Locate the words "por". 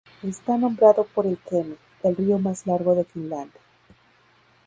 1.03-1.27